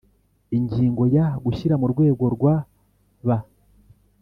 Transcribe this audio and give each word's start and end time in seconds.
Ingingo 0.57 1.03
ya 1.15 1.25
gushyira 1.45 1.75
mu 1.81 1.87
rwego 1.93 2.23
rwa 2.35 2.55
ba 3.27 3.37